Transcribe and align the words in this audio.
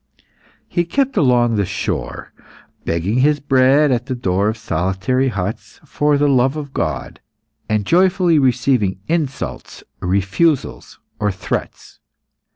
He 0.67 0.83
kept 0.83 1.15
along 1.15 1.57
the 1.57 1.63
shore, 1.63 2.33
begging 2.85 3.19
his 3.19 3.39
bread 3.39 3.91
at 3.91 4.07
the 4.07 4.15
door 4.15 4.49
of 4.49 4.57
solitary 4.57 5.27
huts 5.27 5.79
for 5.85 6.17
the 6.17 6.27
love 6.27 6.57
of 6.57 6.73
God, 6.73 7.19
and 7.69 7.85
joyfully 7.85 8.39
receiving 8.39 8.99
insults, 9.07 9.83
refusals, 10.01 10.99
or 11.19 11.31
threats. 11.31 11.99